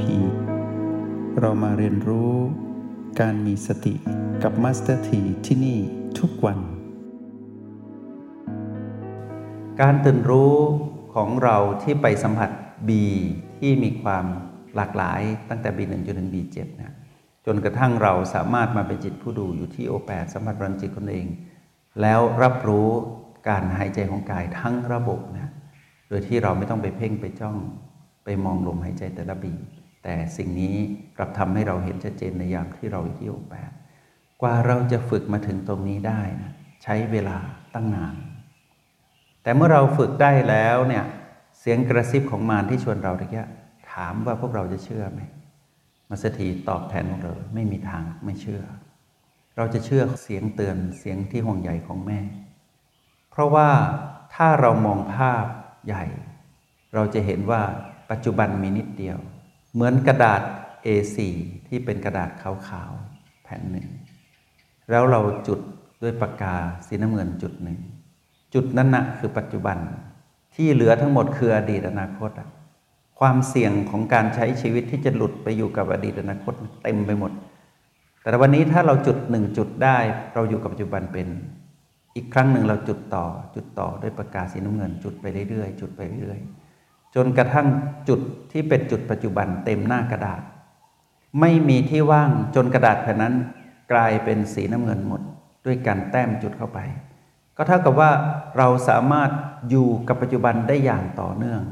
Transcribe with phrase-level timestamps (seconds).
[0.00, 0.16] พี
[1.40, 2.32] เรามาเรียนรู้
[3.20, 3.94] การมีสติ
[4.42, 5.78] กับ Master T ที่นี่
[6.18, 6.58] ทุกวัน
[9.80, 10.54] การตื่นรู้
[11.14, 12.50] ของเราที่ไปสัมผัส
[12.88, 12.90] B
[13.58, 14.26] ที่มีความ
[14.76, 16.94] หลากหลายตั้งแต่ B1 จนถึง B7 นะ
[17.46, 21.26] จนกระทั่งเราสามารถมาเป็นจิตผู้ดูอยู่ที่ O8 สัมผัสพลังจิตตนเอง
[22.00, 22.88] แล้วรับรู้
[23.48, 25.50] การหายใจของกายทั้งระบบนะ
[26.08, 27.56] โดยที่เราไม่ต้องไปเพ่งไปจ้อง
[28.24, 29.54] ไปมองลมหายใจแต่ละบี
[30.02, 30.76] แต่สิ่งนี้
[31.16, 33.72] กลับทำให้เราเห็นชัดเจนในยามที่เราอยู่ที่ O8
[34.42, 37.36] กว่าเราจะฝึกมาถึงตรงนี้ได้นะใช้เวลา
[37.74, 38.14] ตั้งนาน
[39.42, 41.04] แต่เมื่อเราฝึกได้แล้วเนี่ย
[41.58, 43.44] เสียงกระซิบของมารที่ชวนเราตะกี้
[43.92, 45.20] ถามว่าพวกเราจะเชื่อไหม
[46.08, 48.62] มาสถีตอบแทนพวกเราไม่มีทางไม่เชื่อ
[49.56, 52.20] เราจะเชื่อเสียงเตือนเสียงที่ห่วงใยของแม่
[53.30, 53.68] เพราะว่า
[54.34, 55.44] ถ้าเรามองภาพ
[55.86, 56.04] ใหญ่
[56.94, 57.62] เราจะเห็นว่า
[58.10, 59.18] ปัจจุบันมีนิดเดียว
[59.74, 60.42] เหมือนกระดาษ
[60.86, 61.18] A4
[61.68, 63.88] ที่เป็นกระดาษขาวๆแผ่นหนึ่ง
[64.90, 65.60] แล้วเราจุด
[66.02, 66.54] ด้วยปากกา
[66.86, 67.78] สีน้ำเงินจุดหนึ่ง
[68.54, 69.78] จุดนั้นนะคือปัจจุบัน
[70.54, 72.48] ที่เหลือทั้งหมดคืออดีตอนาคตอะ
[73.20, 77.32] ความเสี่ยงของการใช้ชีวิตที่จะหลุดไปอยู่กับอดีตอนาคตเต็มไปหมด
[78.20, 79.98] แต่วันนี้ถ้าเราจุดหนึ่งจุดได้
[80.34, 81.28] เราอยู่กับปัจจุบันเป็น
[82.16, 86.59] อีกครั้งหนึ่งเราจุดต่อจุดต่อด้วยปากกาสีน้ำเงิน จุดไปเรื่อยๆจุดไปเรื่อยๆ
[87.14, 87.66] จนกระทั่ง
[88.08, 88.20] จุด
[88.52, 90.42] ที่เป็นจุดปัจจุบันเต็มหน้ากระดาษ
[91.40, 93.34] ไม่มีที่ว่างจนกระดาษแผ่นนั้น
[93.92, 95.22] กลายเป็นสีน้ำเงินหมด
[95.64, 96.78] ด้วยการแต้มจุดเข้าไป
[97.56, 98.10] ก็เท่ากับว่า
[98.56, 99.30] เราสามารถ
[99.70, 101.62] อยู่กับปัจจุบันได้อย่างต่อเนื่อง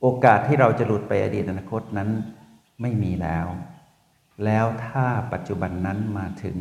[0.00, 2.10] โอกาสที่เราจะหลุดไปอดีตอนาคตนั้น
[2.82, 3.46] ไม่มีแล้ว
[4.44, 6.58] แล้วถ้าปัจจุบันนั้นมาถึง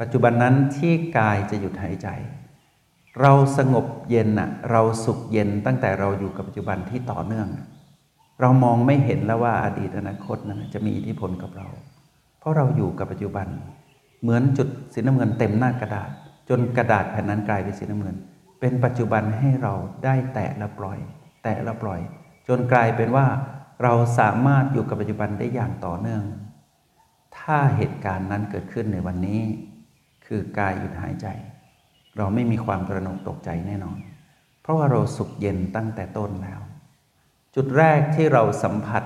[0.00, 2.08] ปัจจุบันนั้นที่กายจะหยุดหายใจ
[3.20, 7.48] เราสงบเย็นน่ะเราสุขเย็นตั้งแต่เราอยู่กับปัจจุบันที่ต่อเนื่อง
[8.40, 11.66] เรามองไม่เห็นแล้วว่าอดีตอนาคตนั้นจะมีอิทธิพลกับเรา
[12.38, 13.46] เพราะเราอยู่กับปัจจุบัน
[14.22, 16.10] เหมือนจุดสีน้ำเงินเต็มหน้ากระดาษ
[16.48, 18.16] จนกระดาษแผ่นนั้นกลายเป็นสีน้ำเงิน
[18.60, 19.74] เป็นปัจจุบันให้เรา
[20.04, 20.98] ได้แตะและปล่อย
[21.42, 22.00] แตะและปล่อย
[22.48, 23.26] จนกลายเป็นว่า
[23.82, 26.24] เราสามารถอยู่กับปัจจุบันได้อย่างต่อเนื่อง
[27.38, 29.40] ถ้าเหตุการณ์นั้นเกิดขึ้นในวันนี้
[30.26, 31.26] คือกายหยุดหายใจ
[32.16, 33.98] เราไม่มีความตระหนกตกใจแน่นอน
[34.62, 36.60] เพราะว่าเราสุขเย็นตั้งแต่ต้นแล้ว
[37.54, 39.02] จุดแรกที่เราสัมผัส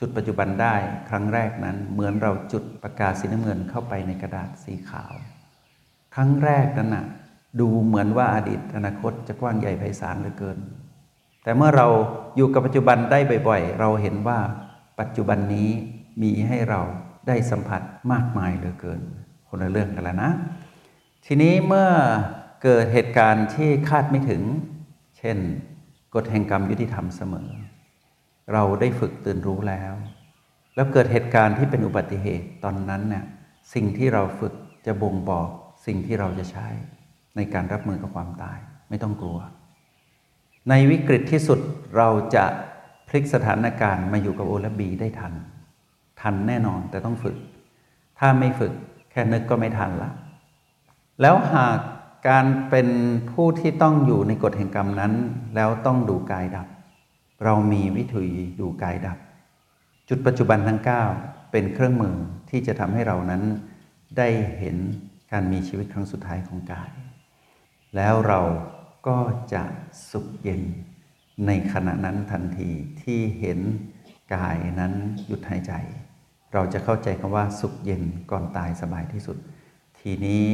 [0.00, 0.74] จุดปัจจุบันได้
[1.08, 5.12] ครั้งแรกนั้นเหมือนเราจุดปากกาสีน้ำเงินเข้าไปในกระดาษสีขาว
[6.14, 7.06] ครั้งแรกนั้นน่ะ
[7.60, 10.58] ดูเหมือนว่าอดีตอนาคตจะกว้างใหญ่ไพศาลเหลือเกิน
[11.42, 11.86] แต่เมื่อเรา
[12.36, 13.18] อยู่กับปัจจุบันได้
[13.48, 14.38] บ่อยๆ เราเห็นว่า
[15.00, 15.70] ปัจจุบันนี้
[16.22, 16.80] มีให้เรา
[17.28, 19.00] ได้สัมผัสมากมายเหลือเกิน
[19.48, 20.30] คนละเรื่องกันแล้วนะ
[21.26, 21.88] ทีนี้เมื่อ
[22.62, 24.42] เกิดเหตุการณ์ที่คาดไม่ถึง
[25.18, 25.38] เช่น
[26.14, 27.50] กฎแห่งกรรมยุติธรรมเสมอ
[28.52, 29.94] เราได้ฝึกตื่นรู้แล้ว
[30.74, 33.24] แล้วเกิดเหตุการณ์ที่เป็นอุบัติเหตุตอนนั้นเนี่ย
[33.74, 34.52] สิ่งที่เราฝึก
[34.86, 35.48] จะบ่งบอก
[35.86, 36.68] สิ่งที่เราจะใช้
[37.36, 39.38] ในการรับมือกับความตายไม่ต้องกลัว
[40.68, 41.58] ในวิกฤตที่สุด
[41.96, 42.44] เราจะ
[43.08, 45.32] พลิกสถานการณ์มาอยู่กับโอและบีได้ทัน
[46.20, 47.36] ทันแน่นอนแต่ต้องฝึก
[48.18, 48.72] ถ้าไม่ฝึก
[49.10, 50.10] แค่นึกก็ไม่ทันละ
[51.20, 51.78] แล้วหาก
[52.28, 52.88] การเป็น
[53.32, 55.12] ผู้ที่ต้องอยู่ในกฎแห่งกรรมนั้น
[55.54, 56.66] แล้วต้องดูกายดับ
[57.44, 58.26] เรามีวิธี
[58.60, 59.18] ดูกายดับ
[60.08, 60.80] จุดปัจจุบันทั้ง
[61.16, 62.16] 9 เป็นเครื่องมือ
[62.50, 63.42] ที่จะทำให้เรานั้น
[64.18, 64.28] ได้
[64.58, 64.76] เห็น
[65.32, 66.90] การมีชีวิตครั้งสุดท้ายของกาย
[67.96, 68.40] แล้วเรา
[69.08, 69.18] ก็
[69.52, 69.62] จะ
[70.10, 70.62] สุขเย็น
[71.46, 72.70] ในขณะนั้นทันที
[73.02, 73.60] ที่เห็น
[74.34, 74.92] กายนั้น
[75.26, 75.72] หยุดหายใจ
[76.52, 79.36] เราจะเข้าใจคำว่าสุขเย็นก่อนตายสบายที่สุด
[80.00, 80.46] ทีนี้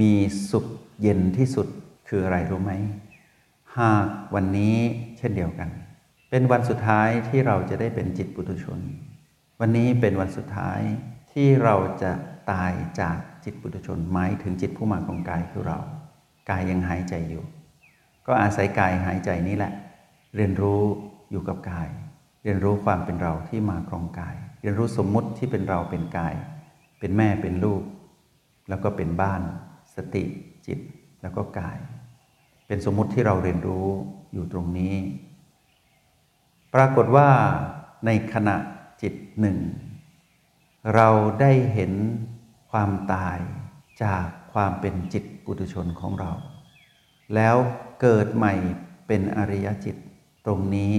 [0.00, 0.12] มี
[0.50, 0.66] สุข
[1.02, 1.66] เย็นที่สุด
[2.08, 2.72] คืออะไรรู้ไหม
[3.78, 4.76] หากวันนี้
[5.18, 5.68] เช่นเดียวกัน
[6.30, 8.78] เป็นวันสุดท้ายที่เราจะได้เป็นจิตปุถุชน
[9.60, 10.80] วันนี้เป็นวันสุดท้าย
[11.32, 12.12] ที่เราจะ
[12.50, 15.78] ตายจากจิตปุถุชนหมายถึงจิตผู้มาของกายคือเรา
[16.50, 17.44] กายยังหายใจอยู่
[18.26, 19.72] ก็อาศัยกายหายใจนี้แหละ
[20.36, 20.82] เรียนรู้
[21.30, 21.88] อยู่กับกาย
[22.44, 26.34] เรียนรู้ความเป็นเราที่มาครองกาย เรียนรู้สมมุติที่เป็นเราเป็นกาย
[26.98, 27.82] เป็นแม่เป็นลูก
[28.68, 29.40] แล้วก็เป็นบ้าน
[29.96, 30.24] สติ
[30.66, 30.78] จิต
[31.22, 31.78] แล้วก็กาย
[32.66, 33.86] เป็นสมมุติที่เราเรียนรู้
[34.32, 34.94] อยู่ตรงนี้
[36.74, 37.28] ปรากฏว่า
[38.06, 38.56] ในขณะ
[39.02, 39.58] จิตหนึ่ง
[40.94, 41.08] เรา
[41.40, 41.92] ได้เห็น
[42.70, 43.38] ความตาย
[44.02, 46.32] จากความเป็นจิตปุถุชนของเรา
[47.34, 47.56] แล้ว
[48.00, 48.54] เกิดใหม่
[49.06, 49.96] เป็นอริยจิต
[50.46, 50.96] ตรงนี้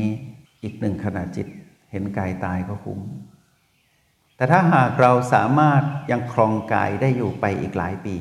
[0.63, 1.47] อีกหนึ่งขณะจิต
[1.91, 2.99] เห็นกายตายก็คุ้ม
[4.35, 8.15] แต่ถ้าหากเราสามารถยังครองกายได้อยู่ไปอีกหลายปี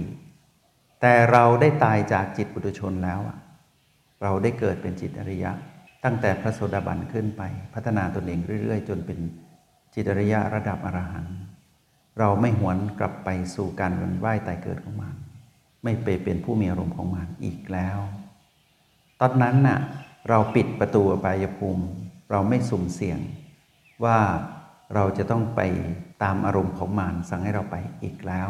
[1.00, 3.20] แต่เราได้ตายจากจิตปุถุชนแล้ว
[4.22, 5.52] เราได้เกิดเป็นจิตอริยะ
[6.04, 7.42] ตั้งแต่พระโสดาบันขึ้นไป
[7.74, 9.18] พัฒนาตนเองเรื่อย ๆ จนเป็น
[9.94, 11.36] จิตอริยะระดับอรหันต์
[12.18, 15.14] เราไม่หวนกลับไปสู่การวนว่ายตายเกิดของมัน
[15.84, 17.98] ไม่ไปเป็นผู้มีอารมณ์ของมันอีกแล้ว
[19.20, 19.78] ตอนนั้นน่ะ
[20.28, 21.84] เราปิดประตูอบายภูมิ
[22.30, 23.20] เราไม่สุ่มเสี่ยง
[24.04, 24.18] ว่า
[24.94, 25.60] เราจะต้องไป
[26.22, 28.48] ตามอารมณ์ของมารสั่งให้เราไปอีกแล้ว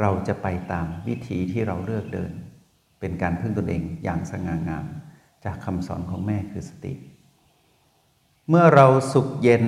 [0.00, 2.32] เราจะไปตามวิถีที่เราเลือกเดิน
[3.00, 4.86] เป็นการพึ่งตนเองอย่างสง่างาม
[5.44, 6.92] จากคำสอนของแม่คือสติ
[8.48, 9.64] เมื่อเราสุขเย็น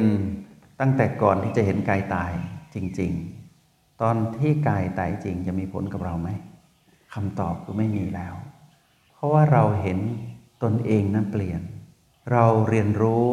[0.80, 2.32] ตั้งแต่ก่อนที่จะเห็นกายตาย
[2.74, 3.12] จริง
[3.56, 6.28] ๆ ตอนที่กายตายจริงจะมีผลกับเราไหม
[7.14, 8.34] คำตอบคือไม่มีแล้ว
[9.14, 9.98] เพราะว่าเราเห็น
[10.62, 11.60] ตนเองนั้นเปลี่ยน
[12.32, 13.26] เราเรียนรู้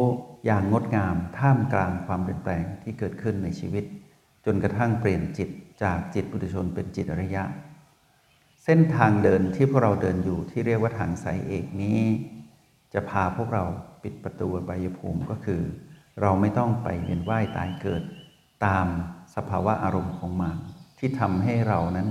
[0.46, 3.84] อย่างงดงามท่ามกลางความเปลี่ยนแปลงที่เกิดขึ้นในชีวิต
[4.44, 5.48] จนกระทั่งเปลี่ยนจิต
[5.82, 7.44] จากจิตปุถุชนเป็นจิตอริยะ
[8.64, 12.00] เส้นทางเดินที่พวกเราเดินอยู่ที่เรียกว่าทางสายเอกนี้
[12.94, 13.64] จะพาพวกเรา
[14.02, 15.62] ปิดประตูใบยภูมิก็คือ
[16.20, 18.02] เราไม่ต้องไปเวียนว่ายตายเกิด
[18.66, 18.86] ตาม
[19.34, 20.56] สภาวะอารมณ์ของมัน
[20.98, 22.08] ที่ทำให้เรานั้น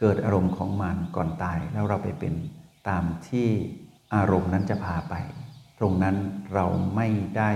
[0.00, 2.34] เกิดอารมณ์ของมันก่อนตาย แล้วเราไปเป็น
[2.88, 3.48] ตามที่
[4.14, 5.14] อารมณ์นั้นจะพาไป
[5.78, 6.16] ตรงนั้น
[6.54, 6.66] เรา
[6.96, 7.50] ไม่ได้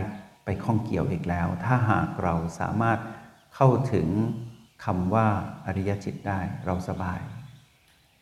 [0.44, 2.98] ไปข้องเกี่ยวอีกแล้ว ถ้าหากเราสามารถ
[3.54, 4.08] เข้าถึง
[4.84, 5.28] คำว่า
[5.66, 7.20] อริยจิตได้เราสบาย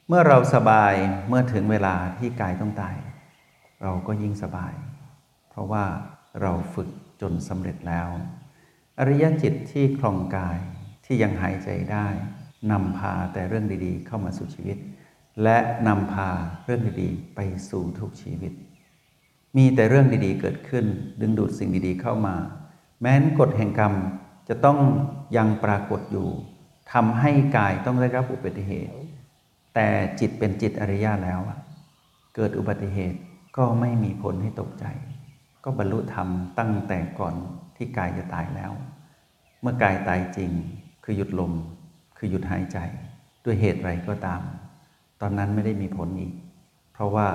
[0.09, 0.95] เมื่อเราสบาย
[1.29, 2.97] เมื่อถึงเวลาที่กายต้องตาย
[3.83, 4.75] เราก็ยิ่งสบาย
[5.51, 5.85] เพราะว่า
[6.43, 6.89] เราฝึก
[7.21, 8.09] จนสำเร็จแล้ว
[8.99, 10.59] อริยจิตที่คลองกาย
[11.05, 12.07] ที่ยังหายใจได้
[12.71, 14.79] นำพาแต่เรื่องดีๆ เข้ามาสู่ชีวิต
[15.43, 15.59] และ
[15.89, 16.29] นำพา
[16.65, 17.41] เรื่องดีๆ ไป
[17.71, 18.53] สู่ทุกชีวิต
[19.57, 20.85] มีแต่เรื่องดีๆเกิดขึ้น
[21.21, 22.37] ดึงดูดสิ่งดีๆเข้ามา
[23.01, 23.95] แม้นกฎแห่งกรรม
[24.49, 24.79] จะต้อง
[25.37, 26.29] ยังปรากฏอยู่
[26.93, 28.95] ทำให้กายต้องได้รับอุบัติเหตุ
[29.75, 29.89] แต่
[30.21, 31.41] จิตเป็นจิตอริยะแล้ว
[32.35, 33.19] เกิดอุบัติเหตุ
[33.57, 34.85] ก็ไม่มีผลให้ตกใจ
[35.65, 37.35] ก็บรรลุธรรมตั้งแต่ก่อน
[37.77, 38.73] ที่กายจะตายแล้ว
[39.61, 40.51] เมื่อกายตายจริง
[41.05, 41.53] คือหยุดลม
[42.19, 42.79] คือหยุดหายใจ
[43.45, 44.43] ด้วยเหตุไรก็ตาม
[45.21, 46.35] ตอนนั้นไม่ได้มีผลอีก
[46.93, 47.27] เพราะว่า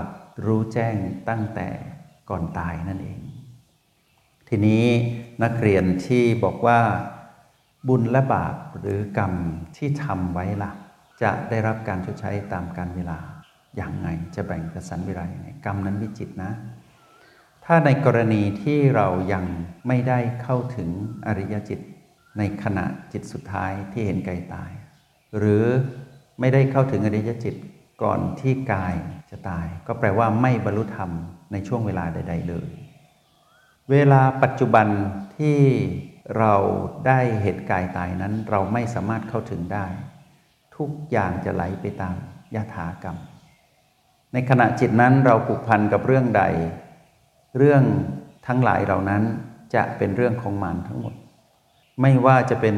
[0.46, 0.96] รู้แจ้ง
[1.30, 1.68] ตั้งแต่
[2.30, 3.20] ก่อนตายนั่นเอง
[4.50, 4.86] ทีนี้
[5.44, 6.80] นักเรียนที่บอกว่า
[7.88, 9.34] บุญและบาปหรือกรรม
[9.78, 10.72] ที่ทำไว้ละ่ะ
[11.22, 13.20] จะได้รับการชดใช้ตามการเวลา
[13.76, 16.52] อย่างไงจะแบ่งกระสันเวลาอย่างไงกรรมนั้นวิจิตนะ
[17.66, 19.46] ถ้าในกรณีที่เรายัง
[19.88, 20.90] ไม่ได้เข้าถึง
[21.28, 21.80] อริยจิต
[22.38, 24.72] ในขณะจิตสุดท้ายที่เห็นกายตาย
[25.38, 25.66] หรือ
[26.40, 27.56] ไม่ได้เข้าถึงอริยจิต
[28.04, 28.96] ก่อนที่กาย
[29.32, 31.12] จะตาย ก็แปลว่าไม่บรรลุธรรม
[31.52, 32.70] ในช่วงเวลาใด ๆ เลย
[33.92, 34.88] เวลาปัจจุบัน
[35.38, 35.60] ที่
[36.38, 36.54] เรา
[37.08, 39.88] ได้เห็นกายตายนั้น เราไม่สามารถเข้าถึงได้
[40.78, 42.16] ทุกอย่างจะไหลไปตาม
[42.56, 43.18] ยถากรรม
[44.34, 46.44] ในขณะจิตนั้นเราผูกพันกับเรื่องใด
[47.58, 47.84] เรื่อง
[48.48, 49.24] ทั้งหลายเหล่านั้น
[49.76, 51.14] จะเป็นเรื่องของมันทั้งหมด
[52.02, 52.76] ไม่ว่าจะเป็น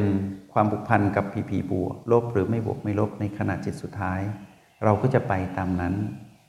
[0.52, 4.20] ความผูกพันกับผีผีบวกลบหรือไม่บวกไม่ลบในขณะจิตสุดท้าย
[4.84, 5.94] เราก็จะไปตามนั้น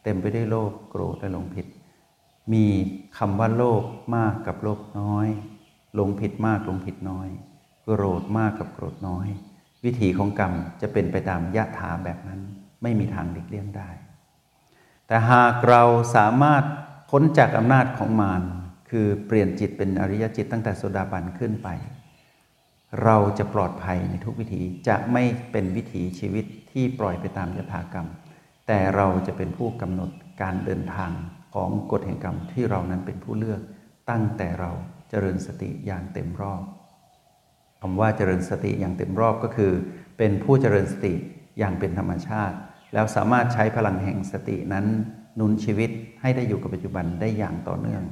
[0.04, 1.68] เต็มไปด้วยโลภโกรธและหลงผิด
[2.54, 2.66] มี
[3.18, 3.84] คำว่าโลภ
[4.16, 5.28] มากกับโลภน้อย
[5.96, 7.28] หลงผิดมากหลงผิดน้อย
[7.84, 9.28] โกรธมากกับโกรธน้อย
[9.84, 12.42] วิถีของกรรมจะเป็นไปตามยะถาแบบนั้น
[12.82, 13.90] ไม่มีทางหลีกเลี่ยงได้
[15.08, 15.84] แต่หากเรา
[16.16, 16.64] สามารถ
[17.10, 18.44] พ้นจากอำนาจของมาร
[18.90, 21.70] คือเปลี่ยนจิตเป็นอริยจิตตั้งแต่โสดาบันขึ้นไป
[23.04, 28.08] เราจะปลอดภัยในทุกวิถีจะไม่เป็นวิถีชีวิตที่ปล่อยไปตามยถากรรม
[28.68, 30.10] แต่เราจะเป็นผู้กำหนด
[30.42, 31.12] การเดินทาง
[31.54, 33.62] ของกฎแห่งกรรมที่เรานั้นเป็นผู้เลือก
[34.10, 34.72] ตั้งแต่เรา
[35.10, 36.64] เจริญสติอย่างเต็มรอบ
[37.80, 39.72] คำว่าเจริญสติอย่างเต็มรอบก็คือ
[40.18, 41.14] เป็นผู้เจริญสติ
[41.60, 42.56] อย่างเป็นธรรมชาติ
[42.94, 44.86] แล้วสามารถใช้พลังแห่งสตินั้น
[45.40, 45.90] นุนชีวิต
[46.22, 48.04] ให้ได้อยู่กับปัจจุบันได้อย่างต่อเนื่อง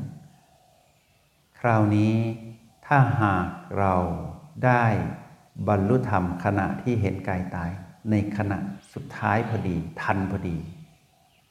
[1.60, 2.16] คราวนี้
[2.88, 3.48] ถ้าหาก
[3.80, 3.96] เรา
[4.66, 4.86] ได้
[5.68, 7.72] บรรลุธรรมขณะที่เห็นกายตาย
[8.12, 8.58] ในขณะ
[8.94, 10.58] สุดท้ายพอดี ทันพอดี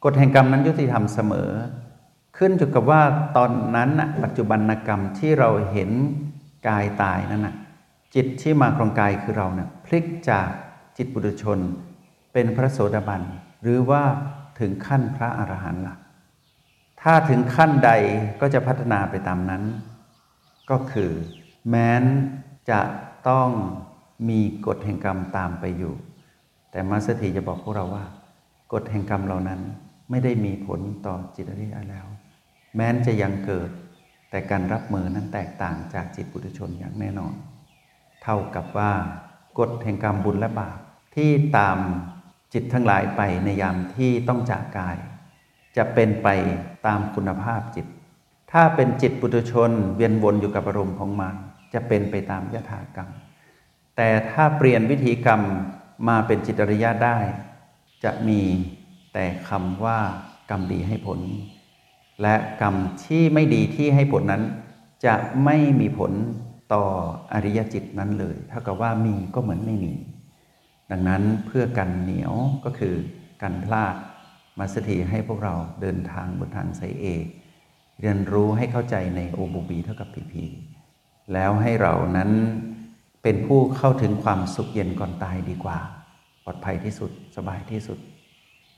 [0.04, 1.50] กฎแห่งกรรมนั้นยุติธรรมเสมอ
[2.37, 3.02] ขึ้นอยู่กับว่า
[3.37, 3.90] ตอนนั้น
[4.23, 5.90] ปัจจุบันกรรมที่เราเห็น
[6.69, 7.57] กายตายนั้นนะ
[8.14, 10.49] จิตที่มาครองกายคือเราเนะ่ยพลิกจาก
[10.97, 11.59] จิตบุตุชน
[12.33, 13.23] เป็นพระโสดาบัน
[13.62, 14.02] หรือว่า
[14.59, 15.97] ถึงขั้นพระอรหันต์ละ่ะ
[17.02, 17.90] ถ้าถึงขั้นใด
[18.40, 19.62] ก็จะพัฒนาไปตามนั้น
[20.71, 21.11] ก็คือ
[21.69, 22.04] แม้น
[22.71, 22.80] จะ
[23.28, 23.49] ต้อง
[24.28, 25.95] มีกฎแห่งกรรมตามไปอยู่
[26.71, 28.04] แต่มาสถีจะบอกพวกเราว่า
[28.73, 29.61] กฎแห่งกรรมเหล่านั้น
[30.11, 32.07] ไม่ได้มีผลต่อจิตอริยแล้ว
[32.76, 33.71] แม้นจะยังเกิด
[34.31, 37.35] แต่การรับมือนั้นแตกต่างจากจิตปุถุชนอย่างแน่นอน
[38.23, 38.93] เท่ากับว่า
[39.59, 40.79] กฎแห่งกรรมบุญและบาป
[41.17, 41.79] ที่ตาม
[42.52, 44.97] จิตทั้งหลายไปในยามที่ต้องจากกาย
[45.76, 46.29] จะเป็นไป
[46.87, 47.87] ตามคุณภาพจิต
[48.52, 51.35] ถ้าเป็นจิตปุถุชนเวียนวนอยู่กับอารมณ์ของมัน
[51.75, 53.11] จะเป็นไปตามยถากรรม
[53.97, 55.40] แต่ถ้าเปลี่ยนวิธีกรรม
[56.09, 57.19] มาเป็นจิตอริยะได้
[58.05, 58.40] จะมี
[59.12, 59.99] แต่คำว่า
[60.50, 61.21] กรรมดีให้ผล
[62.23, 62.75] และกรรม
[63.05, 64.45] ที่ไม่ดีที่ให้ผลนั้น
[65.07, 65.14] จะ
[65.45, 66.12] ไม่มีผล
[66.73, 66.85] ต่อ
[67.33, 69.95] อริยจิตนั้นเลย เท่ากับว่ามีก็เหมือนไม่มี
[70.90, 72.95] ดังนั้นเพื่อกันเหนียวก็คือ
[73.43, 73.95] กันพลาด
[74.59, 77.25] มาสถีให้พวกเราเดินทางบนทางสายเอก
[78.00, 80.45] เรียนรู้ให้เข้าใจในโอบูบีเท่ากับพีพี
[81.33, 82.31] แล้วให้เรานั้น
[83.23, 85.79] เป็นผู้เข้าถึงความสุขเย็นก่อนตายดีกว่า
[86.45, 87.99] ปลอดภัยที่สุดสบายที่สุด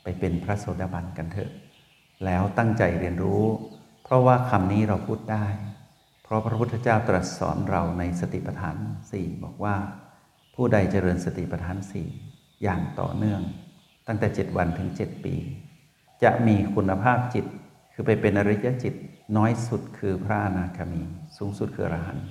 [0.03, 1.51] ไปเป็นพระโสดาบันกันเถอะ
[2.25, 3.45] แล้วตั้งใจเรียนรู้
[4.05, 5.47] เพราะว่าคำนี้เราพูดได้
[6.23, 8.77] เพราะพระพุทธเจ้าตรัสสอนเราในสติปัฏฐาน
[9.11, 9.77] สี่บอกว่า
[10.55, 12.09] ผู้ใดเจริญสติปัฏฐานสี่
[12.63, 13.43] อย่างต่อเนื่อง
[14.07, 15.35] ตั้งแต่เจ็ดวันถึงเจ็ดปี
[16.23, 17.45] จะมีคุณภาพจิต
[17.93, 18.95] คือไปเป็นอริยจิต
[19.37, 21.03] น้อยสุดคือพระอนาคามี
[21.37, 22.27] สูงสุดคืออรหันต์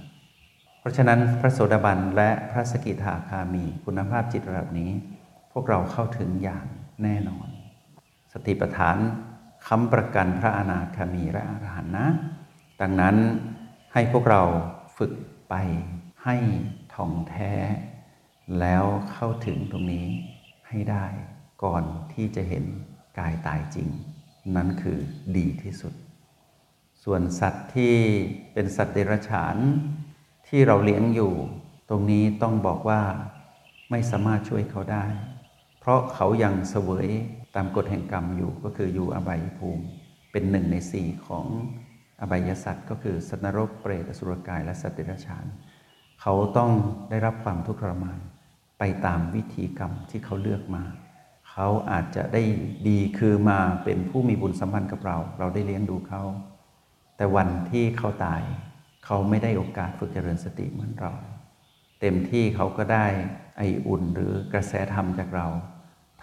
[0.79, 4.91] เพราะฉะนั้นพระโสดาบันและพระสกิทาคามีคุณภาพจิตระดับนี้
[5.51, 6.65] พวกเราเข้าถึงอย่าง
[7.03, 7.47] แน่นอน
[8.31, 8.97] สติปัฏฐาน
[9.67, 12.07] ค้ำประกันพระอนาคามีและอรหันต์นะ
[12.81, 13.15] ดังนั้น
[13.93, 14.43] ให้พวกเรา
[14.97, 15.13] ฝึก
[15.49, 15.55] ไป
[16.23, 16.35] ให้
[16.95, 17.51] ท่องแท้
[18.59, 20.07] แล้วเข้าถึงตรงนี้
[20.67, 21.05] ให้ได้
[21.63, 21.83] ก่อน
[22.13, 22.65] ที่จะเห็น
[23.19, 23.89] กายตายจริง
[24.55, 24.97] นั่นคือ
[25.37, 25.93] ดีที่สุด
[27.03, 27.93] ส่วนสัตว์ที่
[28.53, 29.55] เป็นสัตว์เดรัจฉาน
[30.47, 31.33] ที่เราเลี้ยงอยู่
[31.89, 33.01] ตรงนี้ต้องบอกว่า
[33.89, 35.05] ไม่สามารถช่วยเขาได้
[35.81, 37.07] เพราะเขายังเสวย
[37.55, 39.83] ตามกฎแห่งกรรมอยู่ก็คืออยู่อบายภูมิ
[40.31, 41.45] เป็นหนึ่งในสี่ของ
[42.21, 45.45] อบายสัตว์ก็คือสัตว์นรกเปรตอสุรกายและสัตว์เดรัจฉาน
[46.21, 46.71] เขาต้อง
[47.09, 48.19] ได้รับความทุกข์ทรมาน
[48.79, 50.83] ไปตามวิธีกรรมที่เขาเลือกมา
[51.49, 52.43] เขาอาจจะได้
[52.87, 56.23] ดีคือมาเป็นผู้มีบุญสัมพันธ์กับเรา เราได้เลี้ยงดูเขา
[57.17, 58.41] แต่วันที่เขาตาย
[59.05, 61.13] เขาไม่ได้โอกาสฝึกเจริญสติเหมือนเรา
[62.01, 63.07] เต็มที่เขาก็ได้
[63.57, 65.47] ไออุ่นหรือกระแสธรรมจากเรา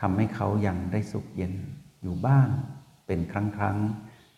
[0.00, 1.54] ทำให้เขายังได้สุขเย็น
[2.02, 2.48] อยู่บ้าง
[3.06, 3.78] เป็นครั้งครั้ง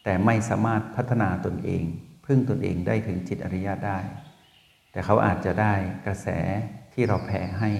[0.04, 1.84] แต่ไม่สามารถพัฒนาตนเอง
[2.26, 3.98] พึ่งตนเองได้ถึงจิตอริยะได้
[4.92, 5.74] แต่เขาอาจจะได้
[6.06, 6.28] กระแส
[6.92, 7.70] ที่เราแผ่ให้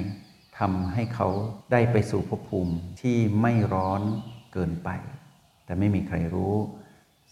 [0.59, 1.29] ทำให้เขา
[1.73, 4.03] ได้ไปสู่ภพภูมิที่ไม่ร้อน
[4.53, 4.89] เกินไป
[5.65, 6.55] แต่ไม่มีใครรู้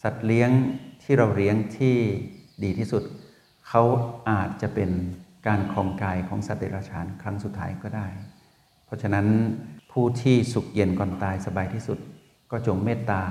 [0.02, 0.50] สัตว์เลี้ยง
[1.02, 1.96] ที่เราเลี้ยงที่
[2.64, 3.02] ดีที่สุด
[3.68, 3.82] เขา
[4.30, 4.90] อาจจะเป็น
[5.46, 8.06] การคลองกายของสัตว์เดรัจฉานครั้งสุดท้ายก็ได้
[8.84, 9.26] เพราะฉะนั้น
[9.92, 11.98] ผู้ที่สุขเย็นก่อนตายสบายที่สุด
[12.50, 13.22] ก็จงเมตตา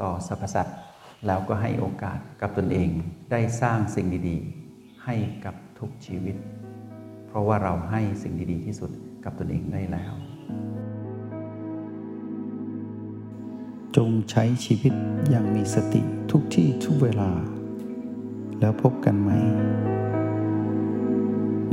[0.00, 0.78] ต่อสรรพสัตว์
[1.26, 2.90] แล้วก็ให้โอกาสกับตนเอง
[3.30, 6.36] ได้สร้างสิ่งดีๆ ให้กับทุกชีวิต
[7.26, 8.90] เพราะว่าเราให้สิ่งดีๆ ที่สุด
[9.24, 10.12] กับตนเองได้แล้ว
[13.96, 14.92] จงใช้ชีวิต
[15.30, 17.30] อย่างมีสติทุกที่ทุกเวลา
[18.60, 19.30] แล้วพบกันใหม่